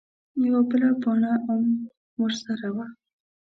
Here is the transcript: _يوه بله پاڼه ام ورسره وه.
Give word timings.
_يوه 0.43 0.61
بله 0.69 0.89
پاڼه 1.01 1.31
ام 1.51 1.63
ورسره 2.21 2.67
وه. 2.75 2.85